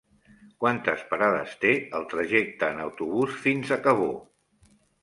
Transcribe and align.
Quantes 0.63 1.03
parades 1.11 1.53
té 1.65 1.75
el 2.01 2.09
trajecte 2.15 2.73
en 2.73 2.83
autobús 2.89 3.39
fins 3.47 3.79
a 3.79 3.83
Cabó? 3.87 4.15